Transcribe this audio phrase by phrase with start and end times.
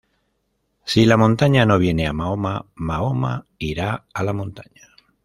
[0.83, 4.87] Si la montaña no viene a Mahoma, Mahoma irá a la montaña